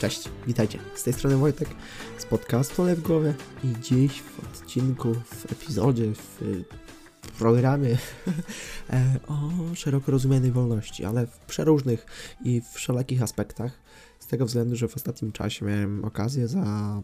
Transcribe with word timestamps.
Cześć, 0.00 0.28
witajcie. 0.46 0.78
Z 0.94 1.02
tej 1.02 1.12
strony 1.12 1.36
Wojtek 1.36 1.68
z 2.18 2.24
podcastu 2.24 2.82
Ale 2.82 2.96
w 2.96 3.02
głowie 3.02 3.34
i 3.64 3.80
dziś 3.82 4.22
w 4.22 4.40
odcinku, 4.40 5.14
w 5.14 5.52
epizodzie, 5.52 6.12
w 6.14 6.64
programie 7.38 7.98
e, 8.90 9.20
o 9.26 9.50
szeroko 9.74 10.12
rozumianej 10.12 10.52
wolności, 10.52 11.04
ale 11.04 11.26
w 11.26 11.38
przeróżnych 11.38 12.06
i 12.44 12.62
wszelakich 12.74 13.22
aspektach. 13.22 13.80
Z 14.18 14.26
tego 14.26 14.46
względu, 14.46 14.76
że 14.76 14.88
w 14.88 14.96
ostatnim 14.96 15.32
czasie 15.32 15.66
miałem 15.66 16.04
okazję 16.04 16.48
za 16.48 17.02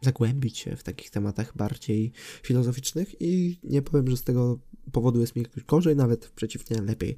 zagłębić 0.00 0.58
się 0.58 0.76
w 0.76 0.82
takich 0.82 1.10
tematach 1.10 1.56
bardziej 1.56 2.12
filozoficznych 2.42 3.22
i 3.22 3.60
nie 3.64 3.82
powiem, 3.82 4.10
że 4.10 4.16
z 4.16 4.22
tego 4.22 4.58
powodu 4.92 5.20
jest 5.20 5.36
mi 5.36 5.46
gorzej, 5.68 5.96
nawet 5.96 6.28
przeciwnie, 6.28 6.82
lepiej. 6.82 7.16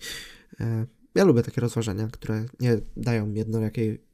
E, 0.60 0.86
ja 1.14 1.24
lubię 1.24 1.42
takie 1.42 1.60
rozważania, 1.60 2.08
które 2.12 2.44
nie 2.60 2.78
dają 2.96 3.32
jednorakiej 3.32 4.07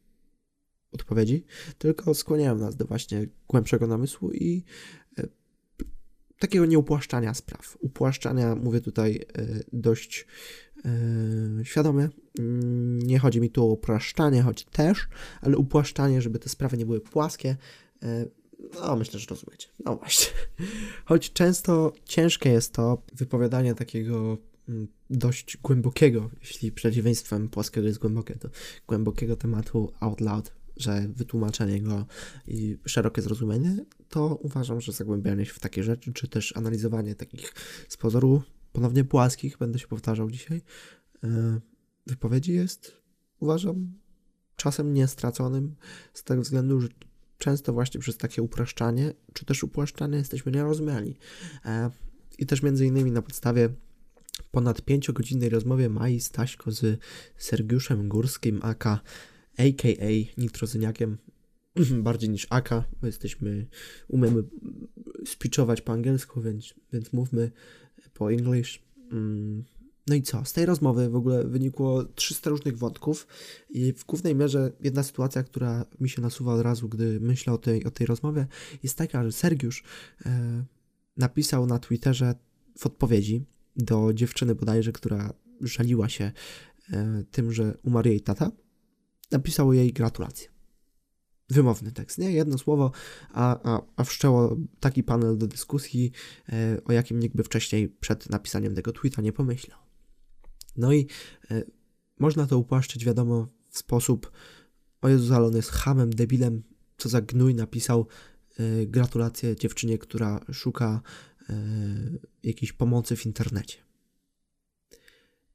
odpowiedzi, 0.94 1.44
tylko 1.78 2.14
skłaniają 2.14 2.58
nas 2.58 2.76
do 2.76 2.84
właśnie 2.84 3.26
głębszego 3.48 3.86
namysłu 3.86 4.30
i 4.30 4.64
e, 5.18 5.22
takiego 6.38 6.66
nieupłaszczania 6.66 7.34
spraw. 7.34 7.76
Upłaszczania 7.80 8.54
mówię 8.54 8.80
tutaj 8.80 9.16
e, 9.38 9.46
dość 9.72 10.26
e, 10.84 11.64
świadomie. 11.64 12.08
Nie 12.98 13.18
chodzi 13.18 13.40
mi 13.40 13.50
tu 13.50 13.62
o 13.62 13.66
upraszczanie, 13.66 14.42
choć 14.42 14.64
też, 14.64 15.08
ale 15.40 15.56
upłaszczanie, 15.56 16.22
żeby 16.22 16.38
te 16.38 16.48
sprawy 16.48 16.76
nie 16.76 16.86
były 16.86 17.00
płaskie. 17.00 17.56
No, 18.74 18.96
myślę, 18.96 19.20
że 19.20 19.26
rozumiecie. 19.30 19.68
No 19.84 19.96
właśnie. 19.96 20.32
Choć 21.04 21.32
często 21.32 21.92
ciężkie 22.04 22.50
jest 22.50 22.72
to 22.72 23.02
wypowiadanie 23.12 23.74
takiego 23.74 24.38
mm, 24.68 24.88
dość 25.10 25.56
głębokiego, 25.56 26.30
jeśli 26.40 26.72
przeciwieństwem 26.72 27.48
płaskiego 27.48 27.86
jest 27.86 27.98
głębokie, 27.98 28.34
to 28.34 28.48
głębokiego 28.86 29.36
tematu 29.36 29.92
out 30.00 30.20
loud 30.20 30.52
że 30.76 31.08
wytłumaczenie 31.08 31.82
go 31.82 32.06
i 32.46 32.78
szerokie 32.86 33.22
zrozumienie, 33.22 33.84
to 34.08 34.38
uważam, 34.42 34.80
że 34.80 34.92
zagłębianie 34.92 35.46
się 35.46 35.52
w 35.52 35.58
takie 35.58 35.82
rzeczy, 35.82 36.12
czy 36.12 36.28
też 36.28 36.56
analizowanie 36.56 37.14
takich 37.14 37.52
z 37.88 37.96
pozoru 37.96 38.42
ponownie 38.72 39.04
płaskich, 39.04 39.58
będę 39.58 39.78
się 39.78 39.86
powtarzał 39.86 40.30
dzisiaj, 40.30 40.62
e, 41.24 41.60
wypowiedzi 42.06 42.52
jest, 42.52 43.02
uważam, 43.40 43.92
czasem 44.56 44.94
niestraconym 44.94 45.74
z 46.14 46.24
tego 46.24 46.42
względu, 46.42 46.80
że 46.80 46.88
często 47.38 47.72
właśnie 47.72 48.00
przez 48.00 48.16
takie 48.16 48.42
upraszczanie, 48.42 49.12
czy 49.32 49.44
też 49.44 49.64
upłaszczanie 49.64 50.18
jesteśmy 50.18 50.52
nierozumiani. 50.52 51.16
E, 51.64 51.90
I 52.38 52.46
też 52.46 52.62
między 52.62 52.86
innymi 52.86 53.10
na 53.10 53.22
podstawie 53.22 53.68
ponad 54.50 54.82
pięciogodzinnej 54.82 55.48
rozmowie 55.48 55.88
Mai 55.88 56.20
Staśko 56.20 56.70
z 56.70 57.00
Sergiuszem 57.36 58.08
Górskim, 58.08 58.60
aka 58.62 59.00
a.k.a. 59.58 60.40
nitrozyniakiem, 60.40 61.18
bardziej 62.02 62.30
niż 62.30 62.46
Aka, 62.50 62.84
bo 63.00 63.06
jesteśmy, 63.06 63.66
umiemy 64.08 64.42
speechować 65.26 65.80
po 65.80 65.92
angielsku, 65.92 66.40
więc, 66.40 66.74
więc 66.92 67.12
mówmy 67.12 67.50
po 68.14 68.32
English. 68.32 68.82
Mm, 69.12 69.64
no 70.06 70.14
i 70.14 70.22
co? 70.22 70.44
Z 70.44 70.52
tej 70.52 70.66
rozmowy 70.66 71.10
w 71.10 71.16
ogóle 71.16 71.44
wynikło 71.44 72.04
300 72.04 72.50
różnych 72.50 72.78
wątków 72.78 73.26
i 73.70 73.92
w 73.92 74.04
głównej 74.04 74.34
mierze 74.34 74.72
jedna 74.80 75.02
sytuacja, 75.02 75.42
która 75.42 75.86
mi 76.00 76.08
się 76.08 76.22
nasuwa 76.22 76.54
od 76.54 76.60
razu, 76.60 76.88
gdy 76.88 77.20
myślę 77.20 77.52
o 77.52 77.58
tej, 77.58 77.84
o 77.84 77.90
tej 77.90 78.06
rozmowie, 78.06 78.46
jest 78.82 78.98
taka, 78.98 79.24
że 79.24 79.32
Sergiusz 79.32 79.84
e, 80.26 80.64
napisał 81.16 81.66
na 81.66 81.78
Twitterze 81.78 82.34
w 82.78 82.86
odpowiedzi 82.86 83.44
do 83.76 84.12
dziewczyny 84.12 84.54
bodajże, 84.54 84.92
która 84.92 85.32
żaliła 85.60 86.08
się 86.08 86.32
e, 86.92 87.24
tym, 87.30 87.52
że 87.52 87.76
umarł 87.82 88.08
jej 88.08 88.20
tata, 88.20 88.50
napisał 89.30 89.72
jej 89.72 89.92
gratulacje. 89.92 90.48
Wymowny 91.48 91.92
tekst, 91.92 92.18
nie? 92.18 92.32
Jedno 92.32 92.58
słowo, 92.58 92.92
a, 93.32 93.72
a, 93.74 93.82
a 93.96 94.04
wszczęło 94.04 94.56
taki 94.80 95.02
panel 95.02 95.38
do 95.38 95.46
dyskusji, 95.46 96.12
e, 96.48 96.80
o 96.84 96.92
jakim 96.92 97.20
nikt 97.20 97.36
by 97.36 97.42
wcześniej 97.42 97.88
przed 97.88 98.30
napisaniem 98.30 98.74
tego 98.74 98.92
tweeta 98.92 99.22
nie 99.22 99.32
pomyślał. 99.32 99.78
No 100.76 100.92
i 100.92 101.08
e, 101.50 101.62
można 102.18 102.46
to 102.46 102.58
upłaszczyć, 102.58 103.04
wiadomo, 103.04 103.48
w 103.70 103.78
sposób 103.78 104.30
o 105.02 105.08
Jezu, 105.08 105.34
ale 105.34 105.46
on 105.46 105.56
jest 105.56 105.70
hamem, 105.70 106.10
debilem, 106.10 106.62
co 106.98 107.08
za 107.08 107.20
gnój 107.20 107.54
napisał 107.54 108.06
e, 108.58 108.86
gratulacje 108.86 109.56
dziewczynie, 109.56 109.98
która 109.98 110.40
szuka 110.52 111.02
jakiejś 112.42 112.72
pomocy 112.72 113.16
w 113.16 113.26
internecie 113.26 113.84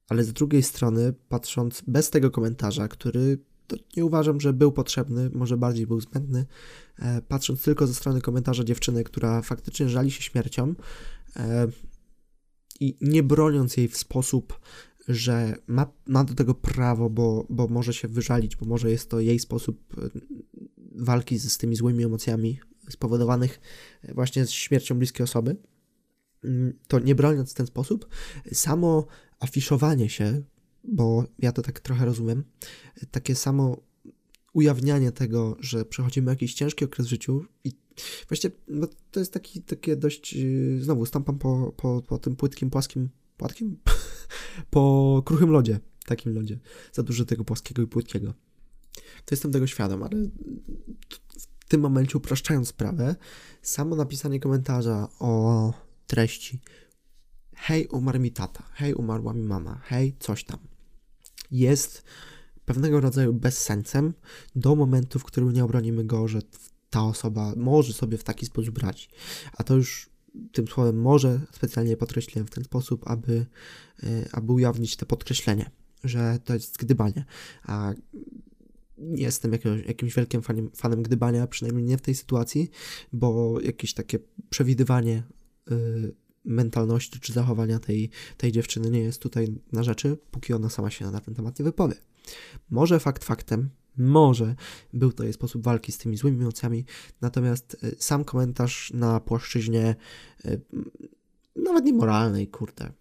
ale 0.09 0.23
z 0.23 0.33
drugiej 0.33 0.63
strony, 0.63 1.13
patrząc 1.29 1.83
bez 1.87 2.09
tego 2.09 2.31
komentarza, 2.31 2.87
który 2.87 3.37
to 3.69 3.77
nie 3.97 4.05
uważam, 4.05 4.41
że 4.41 4.53
był 4.53 4.71
potrzebny, 4.71 5.29
może 5.33 5.57
bardziej 5.57 5.87
był 5.87 6.01
zbędny. 6.01 6.45
E, 6.99 7.21
patrząc 7.21 7.63
tylko 7.63 7.87
ze 7.87 7.93
strony 7.93 8.21
komentarza 8.21 8.63
dziewczyny, 8.63 9.03
która 9.03 9.41
faktycznie 9.41 9.89
żali 9.89 10.11
się 10.11 10.21
śmiercią 10.21 10.75
e, 11.35 11.67
i 12.79 12.97
nie 13.01 13.23
broniąc 13.23 13.77
jej 13.77 13.87
w 13.87 13.97
sposób, 13.97 14.59
że 15.07 15.55
ma, 15.67 15.91
ma 16.07 16.23
do 16.23 16.33
tego 16.33 16.55
prawo, 16.55 17.09
bo, 17.09 17.45
bo 17.49 17.67
może 17.67 17.93
się 17.93 18.07
wyżalić, 18.07 18.55
bo 18.55 18.65
może 18.65 18.91
jest 18.91 19.09
to 19.09 19.19
jej 19.19 19.39
sposób 19.39 19.97
e, 19.97 20.09
walki 20.95 21.37
z, 21.37 21.53
z 21.53 21.57
tymi 21.57 21.75
złymi 21.75 22.03
emocjami 22.03 22.59
spowodowanych 22.89 23.59
właśnie 24.15 24.47
śmiercią 24.47 24.95
bliskiej 24.95 25.23
osoby, 25.23 25.57
mm, 26.43 26.73
to 26.87 26.99
nie 26.99 27.15
broniąc 27.15 27.51
w 27.51 27.53
ten 27.53 27.67
sposób, 27.67 28.07
samo 28.53 29.07
afiszowanie 29.39 30.09
się 30.09 30.41
bo 30.83 31.25
ja 31.39 31.51
to 31.51 31.61
tak 31.61 31.79
trochę 31.79 32.05
rozumiem, 32.05 32.43
takie 33.11 33.35
samo 33.35 33.77
ujawnianie 34.53 35.11
tego, 35.11 35.57
że 35.59 35.85
przechodzimy 35.85 36.31
jakiś 36.31 36.53
ciężki 36.53 36.85
okres 36.85 37.07
w 37.07 37.09
życiu 37.09 37.45
i 37.63 37.71
właśnie 38.27 38.51
no, 38.67 38.87
to 39.11 39.19
jest 39.19 39.33
taki, 39.33 39.61
takie 39.61 39.95
dość, 39.95 40.33
yy, 40.33 40.81
znowu 40.81 41.05
stąpam 41.05 41.39
po, 41.39 41.73
po, 41.77 42.01
po 42.01 42.17
tym 42.17 42.35
płytkim, 42.35 42.69
płaskim, 42.69 43.09
płatkim? 43.37 43.77
po 44.69 45.23
kruchym 45.25 45.49
lodzie, 45.49 45.79
takim 46.05 46.33
lodzie, 46.33 46.59
za 46.93 47.03
dużo 47.03 47.25
tego 47.25 47.43
płaskiego 47.43 47.81
i 47.81 47.87
płytkiego. 47.87 48.33
To 49.25 49.35
jestem 49.35 49.51
tego 49.51 49.67
świadom, 49.67 50.03
ale 50.03 50.29
w 51.59 51.67
tym 51.67 51.81
momencie 51.81 52.17
upraszczając 52.17 52.67
sprawę, 52.67 53.15
samo 53.61 53.95
napisanie 53.95 54.39
komentarza 54.39 55.07
o 55.19 55.73
treści. 56.07 56.61
Hej, 57.55 57.87
umarł 57.87 58.19
mi 58.19 58.31
tata, 58.31 58.63
hej, 58.73 58.93
umarła 58.93 59.33
mi 59.33 59.43
mama, 59.43 59.81
hej, 59.83 60.15
coś 60.19 60.43
tam 60.43 60.68
jest 61.51 62.03
pewnego 62.65 62.99
rodzaju 62.99 63.33
bezsensem 63.33 64.13
do 64.55 64.75
momentu, 64.75 65.19
w 65.19 65.23
którym 65.23 65.51
nie 65.51 65.63
obronimy 65.63 66.03
go, 66.03 66.27
że 66.27 66.39
ta 66.89 67.03
osoba 67.03 67.53
może 67.57 67.93
sobie 67.93 68.17
w 68.17 68.23
taki 68.23 68.45
sposób 68.45 68.75
brać. 68.75 69.09
A 69.53 69.63
to 69.63 69.75
już 69.75 70.09
tym 70.51 70.67
słowem 70.67 71.01
może 71.01 71.41
specjalnie 71.51 71.97
podkreśliłem 71.97 72.47
w 72.47 72.49
ten 72.49 72.63
sposób, 72.63 73.03
aby, 73.07 73.45
e, 74.03 74.29
aby 74.31 74.53
ujawnić 74.53 74.95
to 74.95 75.05
podkreślenie, 75.05 75.69
że 76.03 76.39
to 76.45 76.53
jest 76.53 76.77
gdybanie. 76.77 77.25
A 77.63 77.93
nie 78.97 79.23
jestem 79.23 79.51
jakimś, 79.51 79.85
jakimś 79.85 80.15
wielkim 80.15 80.41
fanem, 80.41 80.71
fanem 80.75 81.03
gdybania, 81.03 81.47
przynajmniej 81.47 81.85
nie 81.85 81.97
w 81.97 82.01
tej 82.01 82.15
sytuacji, 82.15 82.69
bo 83.13 83.59
jakieś 83.61 83.93
takie 83.93 84.19
przewidywanie 84.49 85.23
y, 85.71 86.15
mentalności 86.49 87.19
czy 87.19 87.33
zachowania 87.33 87.79
tej, 87.79 88.09
tej 88.37 88.51
dziewczyny 88.51 88.91
nie 88.91 88.99
jest 88.99 89.21
tutaj 89.21 89.47
na 89.71 89.83
rzeczy, 89.83 90.17
póki 90.31 90.53
ona 90.53 90.69
sama 90.69 90.89
się 90.89 91.11
na 91.11 91.21
ten 91.21 91.35
temat 91.35 91.59
nie 91.59 91.65
wypowie. 91.65 91.95
Może 92.69 92.99
fakt 92.99 93.23
faktem, 93.23 93.69
może 93.97 94.55
był 94.93 95.11
to 95.11 95.23
jej 95.23 95.33
sposób 95.33 95.63
walki 95.63 95.91
z 95.91 95.97
tymi 95.97 96.17
złymi 96.17 96.41
emocjami, 96.41 96.85
natomiast 97.21 97.77
e, 97.83 97.91
sam 97.97 98.23
komentarz 98.23 98.91
na 98.93 99.19
płaszczyźnie 99.19 99.95
e, 100.45 100.57
nawet 101.55 101.85
nie 101.85 101.93
moralnej, 101.93 102.47
kurde, 102.47 102.91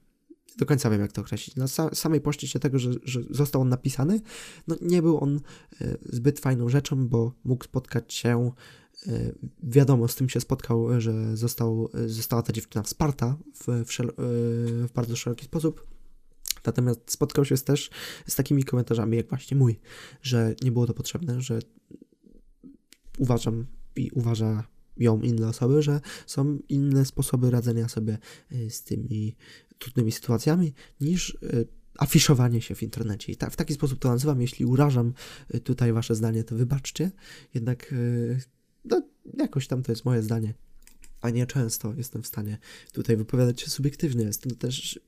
do 0.58 0.66
końca 0.66 0.90
wiem 0.90 1.00
jak 1.00 1.12
to 1.12 1.20
określić, 1.20 1.56
na 1.56 1.66
samej 1.94 2.20
płaszczyźnie 2.20 2.60
tego, 2.60 2.78
że, 2.78 2.90
że 3.02 3.20
został 3.30 3.62
on 3.62 3.68
napisany, 3.68 4.20
no 4.66 4.76
nie 4.80 5.02
był 5.02 5.20
on 5.20 5.40
e, 5.80 5.96
zbyt 6.02 6.40
fajną 6.40 6.68
rzeczą, 6.68 7.08
bo 7.08 7.32
mógł 7.44 7.64
spotkać 7.64 8.14
się 8.14 8.52
wiadomo, 9.62 10.08
z 10.08 10.16
tym 10.16 10.28
się 10.28 10.40
spotkał, 10.40 11.00
że 11.00 11.36
został, 11.36 11.90
została 12.06 12.42
ta 12.42 12.52
dziewczyna 12.52 12.82
wsparta 12.82 13.36
w, 13.54 13.84
w, 13.84 13.92
szel, 13.92 14.08
e, 14.08 14.12
w 14.86 14.92
bardzo 14.94 15.16
szeroki 15.16 15.44
sposób. 15.44 15.86
Natomiast 16.66 17.00
spotkał 17.12 17.44
się 17.44 17.56
też 17.56 17.90
z 18.26 18.34
takimi 18.34 18.64
komentarzami, 18.64 19.16
jak 19.16 19.28
właśnie 19.28 19.56
mój, 19.56 19.80
że 20.22 20.54
nie 20.62 20.72
było 20.72 20.86
to 20.86 20.94
potrzebne, 20.94 21.40
że 21.40 21.58
uważam 23.18 23.66
i 23.96 24.10
uważa 24.10 24.64
ją 24.96 25.20
inne 25.20 25.48
osoby, 25.48 25.82
że 25.82 26.00
są 26.26 26.58
inne 26.68 27.04
sposoby 27.04 27.50
radzenia 27.50 27.88
sobie 27.88 28.18
e, 28.52 28.70
z 28.70 28.82
tymi 28.82 29.36
trudnymi 29.78 30.12
sytuacjami 30.12 30.74
niż 31.00 31.38
afiszowanie 31.98 32.62
się 32.62 32.74
w 32.74 32.82
internecie. 32.82 33.32
I 33.32 33.36
ta, 33.36 33.50
w 33.50 33.56
taki 33.56 33.74
sposób 33.74 33.98
to 33.98 34.08
nazywam. 34.08 34.40
Jeśli 34.40 34.64
urażam 34.64 35.12
tutaj 35.64 35.92
wasze 35.92 36.14
zdanie, 36.14 36.44
to 36.44 36.56
wybaczcie. 36.56 37.10
Jednak 37.54 37.94
no, 38.84 39.02
jakoś 39.38 39.66
tam 39.66 39.82
to 39.82 39.92
jest 39.92 40.04
moje 40.04 40.22
zdanie, 40.22 40.54
a 41.20 41.30
nie 41.30 41.46
często 41.46 41.94
jestem 41.94 42.22
w 42.22 42.26
stanie 42.26 42.58
tutaj 42.92 43.16
wypowiadać 43.16 43.60
się 43.60 43.70
subiektywnie. 43.70 44.24
Jestem 44.24 44.56
też 44.56 45.00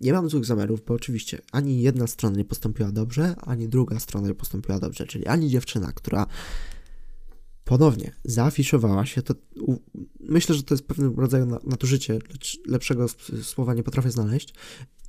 Nie 0.00 0.12
mam 0.12 0.30
złych 0.30 0.44
zamiarów, 0.44 0.84
bo 0.84 0.94
oczywiście 0.94 1.38
ani 1.52 1.82
jedna 1.82 2.06
strona 2.06 2.36
nie 2.36 2.44
postąpiła 2.44 2.92
dobrze, 2.92 3.34
ani 3.40 3.68
druga 3.68 4.00
strona 4.00 4.28
nie 4.28 4.34
postąpiła 4.34 4.78
dobrze, 4.78 5.06
czyli 5.06 5.26
ani 5.26 5.50
dziewczyna, 5.50 5.92
która 5.92 6.26
ponownie 7.64 8.12
zaafiszowała 8.24 9.06
się, 9.06 9.22
to 9.22 9.34
u, 9.60 9.76
myślę, 10.20 10.54
że 10.54 10.62
to 10.62 10.74
jest 10.74 10.86
pewnym 10.86 11.20
rodzaju 11.20 11.46
nadużycie, 11.46 12.18
lecz 12.32 12.60
lepszego 12.66 13.06
słowa 13.42 13.74
nie 13.74 13.82
potrafię 13.82 14.10
znaleźć, 14.10 14.54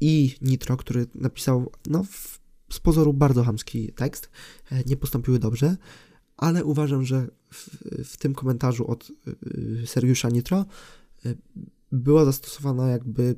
i 0.02 0.36
Nitro, 0.42 0.78
który 0.78 1.08
napisał, 1.16 1.72
no, 1.88 2.04
w, 2.04 2.40
z 2.72 2.80
pozoru 2.80 3.14
bardzo 3.14 3.44
hamski 3.44 3.94
tekst, 3.94 4.30
e, 4.72 4.84
nie 4.84 4.98
postąpiły 4.98 5.40
dobrze, 5.40 5.78
ale 6.38 6.66
uważam, 6.66 7.06
że 7.06 7.28
w, 7.54 7.70
w 8.06 8.18
tym 8.18 8.34
komentarzu 8.34 8.88
od 8.88 9.12
y, 9.28 9.88
Seriusza 9.88 10.30
Nitro 10.30 10.66
y, 11.26 11.38
była 11.92 12.26
zastosowana 12.26 12.90
jakby 12.90 13.36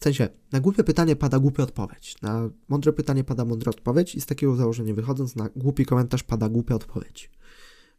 w 0.00 0.04
sensie, 0.04 0.28
na 0.52 0.60
głupie 0.60 0.84
pytanie 0.84 1.16
pada 1.16 1.38
głupia 1.38 1.62
odpowiedź, 1.62 2.22
na 2.22 2.50
mądre 2.68 2.92
pytanie 2.92 3.24
pada 3.24 3.44
mądra 3.44 3.70
odpowiedź 3.70 4.14
i 4.14 4.20
z 4.20 4.26
takiego 4.26 4.56
założenia 4.56 4.94
wychodząc, 4.94 5.36
na 5.36 5.48
głupi 5.56 5.84
komentarz 5.84 6.22
pada 6.22 6.48
głupia 6.48 6.74
odpowiedź. 6.74 7.30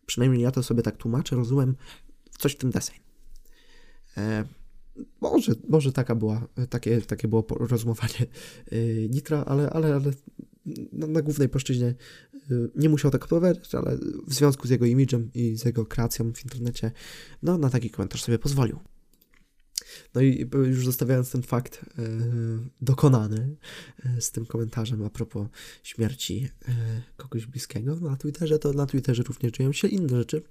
Przynajmniej 0.06 0.42
ja 0.42 0.52
to 0.52 0.64
sobie 0.64 0.82
tak 0.84 0.98
tłumaczę, 0.98 1.36
rozumiem, 1.36 1.76
coś 2.40 2.54
w 2.54 2.58
tym 2.58 2.72
deseń. 2.72 2.96
E, 4.18 4.46
może, 5.22 5.56
może 5.70 5.92
taka 5.92 6.16
była, 6.16 6.48
takie, 6.70 7.02
takie 7.02 7.28
było 7.28 7.46
rozumowanie 7.50 8.26
e, 8.72 8.78
Nitra, 9.10 9.46
ale, 9.46 9.70
ale, 9.70 9.96
ale 9.96 10.12
na, 10.94 11.08
na 11.08 11.22
głównej 11.22 11.50
płaszczyźnie 11.50 11.96
nie 12.76 12.90
musiał 12.90 13.12
tak 13.12 13.24
odpowiadać, 13.24 13.76
ale 13.76 13.98
w 14.28 14.34
związku 14.34 14.68
z 14.68 14.70
jego 14.70 14.86
imidżem 14.86 15.30
i 15.34 15.58
z 15.58 15.66
jego 15.66 15.86
kreacją 15.86 16.34
w 16.34 16.44
internecie, 16.44 16.92
no 17.44 17.58
na 17.58 17.70
taki 17.70 17.90
komentarz 17.90 18.24
sobie 18.24 18.40
pozwolił. 18.40 18.80
No 20.16 20.22
i 20.22 20.50
już 20.54 20.86
zostawiając 20.86 21.32
ten 21.32 21.42
fakt 21.44 21.86
e, 21.98 22.04
dokonany 22.82 23.56
z 24.20 24.32
tym 24.32 24.46
komentarzem 24.46 25.04
a 25.04 25.10
propos 25.10 25.48
śmierci 25.84 26.50
kogoś 27.18 27.46
bliskiego 27.46 27.96
na 27.96 28.16
Twitterze, 28.18 28.60
to 28.60 28.74
na 28.74 28.86
Twitterze 28.86 29.24
również 29.24 29.52
dzieją 29.52 29.74
się 29.74 29.88
inne 29.88 30.18
rzeczy. 30.18 30.42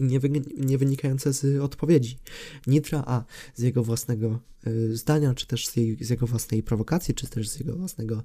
Nie, 0.00 0.20
wy, 0.20 0.30
nie 0.56 0.78
wynikające 0.78 1.32
z 1.32 1.60
odpowiedzi 1.60 2.18
Nitra, 2.66 3.04
a 3.06 3.24
z 3.54 3.62
jego 3.62 3.82
własnego 3.82 4.40
y, 4.66 4.96
zdania, 4.96 5.34
czy 5.34 5.46
też 5.46 5.68
z, 5.68 5.76
jej, 5.76 6.04
z 6.04 6.10
jego 6.10 6.26
własnej 6.26 6.62
prowokacji, 6.62 7.14
czy 7.14 7.26
też 7.26 7.48
z 7.48 7.58
jego 7.58 7.76
własnego, 7.76 8.22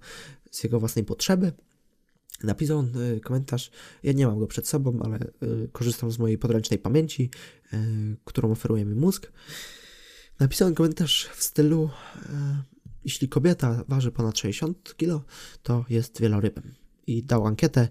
z 0.52 0.64
jego 0.64 0.80
własnej 0.80 1.06
potrzeby. 1.06 1.52
Napisał 2.44 2.78
on 2.78 2.98
y, 2.98 3.20
komentarz, 3.20 3.72
ja 4.04 4.14
nie 4.14 4.28
mam 4.28 4.40
go 4.40 4.48
przed 4.48 4.68
sobą, 4.68 5.00
ale 5.04 5.20
y, 5.44 5.70
korzystam 5.72 6.12
z 6.12 6.20
mojej 6.20 6.38
podręcznej 6.38 6.80
pamięci, 6.80 7.30
którą 8.26 8.52
oferuje 8.52 8.86
mi 8.86 8.96
mózg. 8.96 9.32
Napisałem 10.40 10.76
komentarz 10.76 11.30
w 11.36 11.44
stylu: 11.44 11.90
Jeśli 13.06 13.30
kobieta 13.30 13.84
waży 13.88 14.12
ponad 14.12 14.38
60 14.38 14.96
kg, 14.98 15.26
to 15.64 15.86
jest 15.90 16.22
wielorybem. 16.22 16.74
I 17.08 17.24
dał 17.24 17.48
ankietę, 17.48 17.88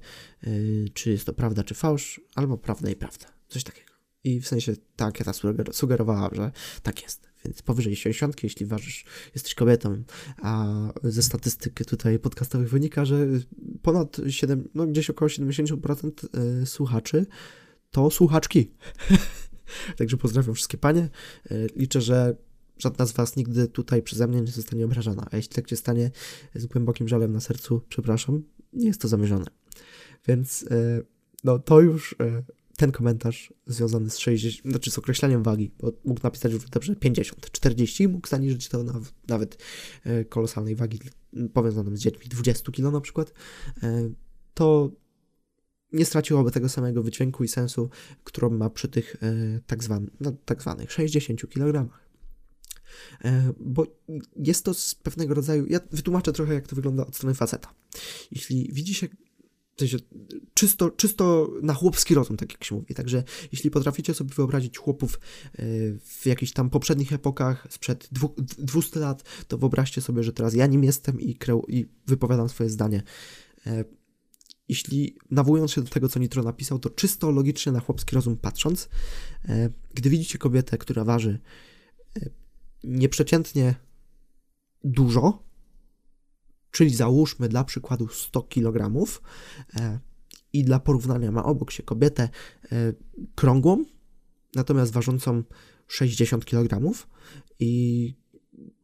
czy 0.94 1.10
jest 1.10 1.26
to 1.26 1.32
prawda, 1.32 1.64
czy 1.64 1.75
fałsz, 1.75 2.20
albo 2.34 2.58
prawda 2.58 2.90
i 2.90 2.96
prawda. 2.96 3.26
Coś 3.48 3.64
takiego. 3.64 3.93
I 4.25 4.40
w 4.40 4.48
sensie 4.48 4.72
ta 4.96 5.04
ankieta 5.04 5.32
sugerowała, 5.72 6.31
że 6.32 6.52
tak 6.82 7.02
jest. 7.02 7.30
Więc 7.44 7.62
powyżej 7.62 7.96
60, 7.96 8.42
jeśli 8.42 8.66
ważysz, 8.66 9.04
jesteś 9.34 9.54
kobietą, 9.54 10.02
a 10.42 10.66
ze 11.02 11.22
statystyk 11.22 11.84
tutaj 11.84 12.19
podcastowych 12.19 12.70
wynika, 12.70 13.04
że 13.04 13.26
ponad 13.82 14.16
7, 14.28 14.69
no 14.75 14.87
gdzieś 14.87 15.10
około 15.10 15.28
70% 15.28 16.10
e, 16.62 16.66
słuchaczy 16.66 17.26
to 17.90 18.10
słuchaczki. 18.10 18.70
Także 19.98 20.16
pozdrawiam 20.16 20.54
wszystkie 20.54 20.78
panie. 20.78 21.08
E, 21.50 21.66
liczę, 21.76 22.00
że 22.00 22.37
żadna 22.78 23.06
z 23.06 23.12
was 23.12 23.37
nigdy 23.37 23.69
tutaj 23.69 24.02
przeze 24.02 24.26
mnie 24.26 24.40
nie 24.40 24.52
zostanie 24.52 24.84
obrażona. 24.84 25.26
A 25.31 25.36
jeśli 25.36 25.54
tak 25.54 25.70
się 25.70 25.76
stanie 25.76 26.10
z 26.54 26.66
głębokim 26.66 27.08
żalem 27.08 27.32
na 27.32 27.40
sercu, 27.40 27.82
przepraszam, 27.88 28.43
nie 28.72 28.86
jest 28.86 29.00
to 29.00 29.08
zamierzone. 29.08 29.46
Więc 30.28 30.64
e, 30.70 31.02
no 31.44 31.58
to 31.58 31.81
już 31.81 32.14
ten 32.81 32.93
komentarz 32.93 33.53
związany 33.67 34.11
z 34.11 34.19
60, 34.19 34.71
znaczy 34.71 34.91
z 34.91 34.99
określeniem 34.99 35.43
wagi, 35.43 35.71
bo 35.79 35.93
mógł 36.05 36.21
napisać 36.23 36.53
dobrze 36.71 36.97
50, 36.97 37.50
40, 37.50 38.09
mógł 38.09 38.29
zaniżyć 38.29 38.69
to 38.69 38.82
na, 38.82 39.00
nawet 39.29 39.62
kolosalnej 40.29 40.77
wagi 40.77 40.99
powiązanym 41.53 41.97
z 41.97 42.00
dziećmi 42.00 42.29
20 42.29 42.73
kg 42.73 42.93
na 42.93 43.00
przykład, 43.00 43.32
to 44.55 44.91
nie 45.93 46.05
straciłoby 46.05 46.50
tego 46.50 46.69
samego 46.69 47.03
wydźwięku 47.03 47.44
i 47.44 47.49
sensu, 47.49 47.91
którą 48.25 48.50
ma 48.50 48.71
przy 48.71 48.88
tych 48.88 49.17
e, 49.23 49.61
tak, 49.67 49.85
zwan, 49.85 50.11
no, 50.21 50.32
tak 50.44 50.62
zwanych 50.62 50.93
60 50.93 51.49
kg. 51.49 51.88
E, 53.25 53.53
bo 53.61 53.87
jest 54.37 54.65
to 54.65 54.75
z 54.75 54.94
pewnego 54.94 55.35
rodzaju. 55.35 55.67
Ja 55.67 55.81
wytłumaczę 55.93 56.32
trochę, 56.32 56.55
jak 56.55 56.67
to 56.67 56.77
wygląda 56.77 57.06
od 57.06 57.17
strony 57.17 57.35
faceta. 57.35 57.75
Jeśli 58.31 58.71
widzi 58.73 58.94
się 58.94 59.09
czysto, 60.55 60.91
czysto 60.91 61.50
na 61.62 61.75
chłopski 61.75 62.15
rozum, 62.15 62.37
tak 62.37 62.53
jak 62.53 62.65
się 62.65 62.75
mówi. 62.75 62.94
Także 62.94 63.25
jeśli 63.53 63.71
potraficie 63.71 64.15
sobie 64.15 64.35
wyobrazić 64.35 64.79
chłopów 64.79 65.15
e, 65.15 65.62
w 66.05 66.27
jakichś 66.27 66.53
tam 66.53 66.71
poprzednich 66.71 67.12
epokach, 67.12 67.67
sprzed 67.71 68.09
200 68.59 69.00
lat, 69.00 69.44
to 69.49 69.59
wyobraźcie 69.59 70.00
sobie, 70.00 70.23
że 70.23 70.32
teraz 70.32 70.55
ja 70.55 70.67
nim 70.67 70.85
jestem 70.85 71.21
i, 71.21 71.35
kreu, 71.35 71.65
i 71.69 71.87
wypowiadam 72.06 72.49
swoje 72.49 72.71
zdanie. 72.71 73.03
E, 73.67 73.85
jeśli 74.69 75.19
nawołując 75.31 75.73
się 75.73 75.82
do 75.82 75.91
tego, 75.91 76.09
co 76.09 76.21
Nitro 76.21 76.43
napisał, 76.43 76.79
to 76.79 76.91
czysto 76.91 77.31
logicznie 77.31 77.73
na 77.73 77.81
chłopski 77.81 78.15
rozum 78.15 78.37
patrząc, 78.37 78.88
e, 79.49 79.71
gdy 79.94 80.11
widzicie 80.11 80.38
kobietę, 80.38 80.79
która 80.79 81.05
waży 81.05 81.38
nieprzeciętnie 82.85 83.75
dużo, 84.85 85.50
czyli 86.70 86.94
załóżmy 86.94 87.49
dla 87.49 87.64
przykładu 87.64 88.08
100 88.08 88.43
kg 88.43 89.06
e, 89.75 89.99
i 90.52 90.64
dla 90.64 90.81
porównania 90.81 91.32
ma 91.32 91.44
obok 91.44 91.70
się 91.70 91.82
kobietę 91.82 92.28
krągłą, 93.34 93.84
natomiast 94.55 94.93
ważącą 94.93 95.43
60 95.88 96.44
kg 96.44 96.93
i 97.58 98.14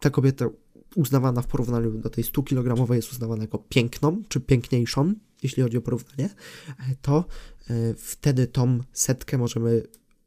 ta 0.00 0.10
kobieta 0.10 0.46
uznawana 0.94 1.42
w 1.42 1.46
porównaniu 1.46 1.90
do 1.90 2.10
tej 2.10 2.24
100 2.24 2.42
kg 2.42 2.94
jest 2.94 3.12
uznawana 3.12 3.42
jako 3.42 3.58
piękną 3.58 4.22
czy 4.28 4.40
piękniejszą, 4.40 5.14
jeśli 5.42 5.62
chodzi 5.62 5.78
o 5.78 5.82
porównanie, 5.82 6.30
to 7.02 7.24
e, 7.70 7.94
wtedy 7.94 8.46
tą 8.46 8.80
setkę 8.92 9.38
możemy 9.38 9.82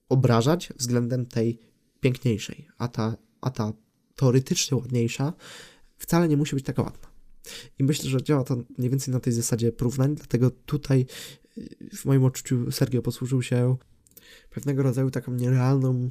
obrażać 0.09 0.73
względem 0.77 1.25
tej 1.25 1.59
piękniejszej, 1.99 2.67
a 2.77 2.87
ta, 2.87 3.15
a 3.41 3.49
ta 3.49 3.73
teoretycznie 4.15 4.77
ładniejsza 4.77 5.33
wcale 5.97 6.27
nie 6.27 6.37
musi 6.37 6.55
być 6.55 6.65
taka 6.65 6.81
ładna. 6.81 7.09
I 7.79 7.83
myślę, 7.83 8.09
że 8.09 8.23
działa 8.23 8.43
to 8.43 8.63
mniej 8.77 8.89
więcej 8.89 9.13
na 9.13 9.19
tej 9.19 9.33
zasadzie 9.33 9.71
porównań, 9.71 10.15
dlatego 10.15 10.51
tutaj 10.51 11.05
e, 11.57 11.61
w 11.95 12.05
moim 12.05 12.23
odczuciu 12.23 12.71
Sergio 12.71 13.01
posłużył 13.01 13.41
się 13.41 13.75
pewnego 14.49 14.83
rodzaju 14.83 15.11
taką 15.11 15.33
nierealną 15.33 16.09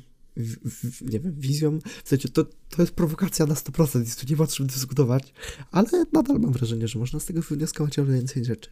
nie 1.00 1.20
wiem, 1.20 1.34
wizją. 1.38 1.78
W 2.04 2.08
sensie 2.08 2.28
to, 2.28 2.44
to 2.44 2.82
jest 2.82 2.92
prowokacja 2.92 3.46
na 3.46 3.54
100%, 3.54 4.00
jest 4.00 4.20
tu 4.20 4.26
nie 4.30 4.36
ma 4.36 4.46
czym 4.46 4.66
dyskutować, 4.66 5.32
ale 5.70 6.04
nadal 6.12 6.40
mam 6.40 6.52
wrażenie, 6.52 6.88
że 6.88 6.98
można 6.98 7.20
z 7.20 7.24
tego 7.24 7.42
wywnioskować 7.42 7.98
o 7.98 8.04
więcej 8.04 8.44
rzeczy. 8.44 8.70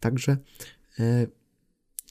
Także 0.00 0.38
e, 0.98 1.26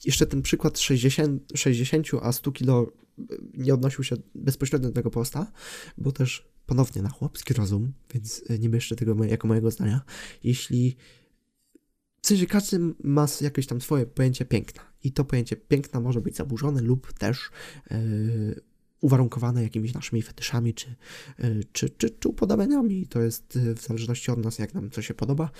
jeszcze 0.04 0.26
ten 0.26 0.42
przykład 0.42 0.78
60, 0.78 1.42
60 1.54 2.06
a 2.22 2.32
100 2.32 2.52
kilo 2.52 2.92
e, 3.18 3.22
nie 3.54 3.74
odnosił 3.74 4.04
się 4.04 4.16
bezpośrednio 4.34 4.88
do 4.88 4.94
tego 4.94 5.10
posta, 5.10 5.52
bo 5.98 6.12
też 6.12 6.53
ponownie 6.66 7.02
na 7.02 7.08
chłopski 7.08 7.54
rozum, 7.54 7.92
więc 8.14 8.42
e, 8.48 8.58
nie 8.58 8.68
bierzcie 8.68 8.96
tego 8.96 9.24
jako 9.24 9.48
mojego 9.48 9.70
zdania. 9.70 10.00
Jeśli 10.44 10.96
w 12.22 12.26
sensie 12.26 12.46
każdy 12.46 12.78
ma 13.04 13.26
jakieś 13.40 13.66
tam 13.66 13.80
swoje 13.80 14.06
pojęcie 14.06 14.44
piękna 14.44 14.82
i 15.04 15.12
to 15.12 15.24
pojęcie 15.24 15.56
piękna 15.56 16.00
może 16.00 16.20
być 16.20 16.36
zaburzone 16.36 16.82
lub 16.82 17.12
też 17.12 17.50
yy, 17.90 18.60
uwarunkowane 19.00 19.62
jakimiś 19.62 19.94
naszymi 19.94 20.22
fetyszami 20.22 20.74
czy, 20.74 20.94
e, 21.38 21.64
czy, 21.72 21.90
czy, 21.90 22.10
czy 22.10 22.28
upodobaniami. 22.28 23.06
To 23.06 23.20
jest 23.20 23.58
w 23.76 23.80
zależności 23.80 24.30
od 24.30 24.44
nas, 24.44 24.58
jak 24.58 24.74
nam 24.74 24.90
co 24.90 25.02
się 25.02 25.14
podoba. 25.14 25.50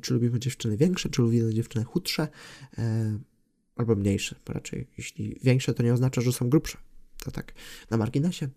Czy 0.00 0.14
lubimy 0.14 0.40
dziewczyny 0.40 0.76
większe, 0.76 1.08
czy 1.08 1.22
lubimy 1.22 1.54
dziewczyny 1.54 1.84
chudsze, 1.84 2.28
albo 3.76 3.94
mniejsze. 3.94 4.36
Raczej 4.48 4.88
jeśli 4.98 5.38
większe, 5.42 5.74
to 5.74 5.82
nie 5.82 5.92
oznacza, 5.92 6.20
że 6.20 6.32
są 6.32 6.48
grubsze. 6.48 6.78
To 7.24 7.30
tak 7.30 7.54
na 7.90 7.96
marginesie. 7.96 8.48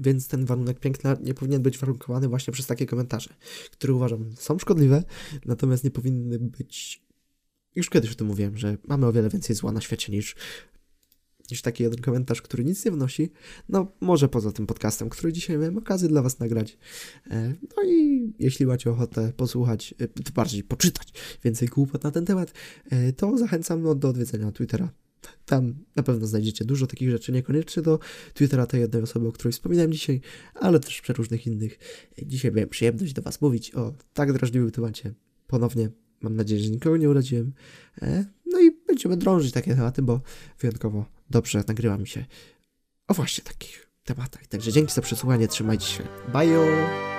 Więc 0.00 0.28
ten 0.28 0.44
warunek 0.44 0.80
piękna 0.80 1.16
nie 1.22 1.34
powinien 1.34 1.62
być 1.62 1.78
warunkowany 1.78 2.28
właśnie 2.28 2.52
przez 2.52 2.66
takie 2.66 2.86
komentarze, 2.86 3.34
które 3.72 3.94
uważam 3.94 4.32
są 4.36 4.58
szkodliwe, 4.58 5.04
natomiast 5.44 5.84
nie 5.84 5.90
powinny 5.90 6.38
być. 6.38 7.06
Już 7.74 7.90
kiedyś 7.90 8.12
o 8.12 8.14
tym 8.14 8.26
mówiłem, 8.26 8.56
że 8.56 8.78
mamy 8.88 9.06
o 9.06 9.12
wiele 9.12 9.28
więcej 9.28 9.56
zła 9.56 9.72
na 9.72 9.80
świecie 9.80 10.12
niż 10.12 10.36
niż 11.50 11.62
taki 11.62 11.82
jeden 11.82 12.00
komentarz, 12.00 12.42
który 12.42 12.64
nic 12.64 12.84
nie 12.84 12.90
wnosi. 12.90 13.30
No, 13.68 13.92
może 14.00 14.28
poza 14.28 14.52
tym 14.52 14.66
podcastem, 14.66 15.08
który 15.08 15.32
dzisiaj 15.32 15.58
miałem 15.58 15.78
okazję 15.78 16.08
dla 16.08 16.22
Was 16.22 16.38
nagrać. 16.38 16.78
E, 17.30 17.54
no 17.76 17.82
i 17.84 18.32
jeśli 18.38 18.66
macie 18.66 18.90
ochotę 18.90 19.32
posłuchać, 19.36 19.94
e, 20.00 20.32
bardziej 20.32 20.62
poczytać 20.62 21.08
więcej 21.44 21.68
głupot 21.68 22.04
na 22.04 22.10
ten 22.10 22.24
temat, 22.24 22.52
e, 22.90 23.12
to 23.12 23.38
zachęcam 23.38 23.98
do 23.98 24.08
odwiedzenia 24.08 24.52
Twittera 24.52 24.92
Tam 25.46 25.74
na 25.96 26.02
pewno 26.02 26.26
znajdziecie 26.26 26.64
dużo 26.64 26.86
takich 26.86 27.10
rzeczy, 27.10 27.32
niekoniecznie 27.32 27.82
do 27.82 27.98
Twittera 28.34 28.66
tej 28.66 28.80
jednej 28.80 29.02
osoby, 29.02 29.28
o 29.28 29.32
której 29.32 29.52
wspominałem 29.52 29.92
dzisiaj, 29.92 30.20
ale 30.54 30.80
też 30.80 31.00
przeróżnych 31.00 31.46
innych. 31.46 31.78
Dzisiaj 32.22 32.52
miałem 32.52 32.68
przyjemność 32.68 33.12
do 33.12 33.22
Was 33.22 33.40
mówić 33.40 33.74
o 33.74 33.94
tak 34.14 34.32
drażliwym 34.32 34.70
temacie. 34.70 35.14
Ponownie 35.46 35.90
mam 36.20 36.36
nadzieję, 36.36 36.60
że 36.60 36.70
nikogo 36.70 36.96
nie 36.96 37.10
uraziłem. 37.10 37.52
E, 38.02 38.24
no 38.46 38.60
i 38.60 38.70
będziemy 38.86 39.16
drążyć 39.16 39.52
takie 39.52 39.74
tematy, 39.74 40.02
bo 40.02 40.20
wyjątkowo 40.60 41.04
dobrze 41.30 41.64
nagrywa 41.68 41.98
mi 41.98 42.06
się 42.06 42.24
o 43.08 43.14
właśnie 43.14 43.44
takich 43.44 43.90
tematach. 44.04 44.46
Także 44.46 44.72
dzięki 44.72 44.94
za 44.94 45.02
przesłuchanie, 45.02 45.48
trzymajcie 45.48 45.86
się. 45.86 46.02
Bye! 46.32 47.15